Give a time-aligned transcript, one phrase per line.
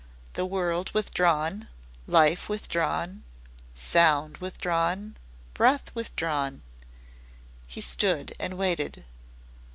[0.33, 1.67] The world withdrawn
[2.07, 3.23] life withdrawn
[3.75, 5.15] sound withdrawn
[5.53, 6.63] breath withdrawn.
[7.67, 9.05] He stood and waited.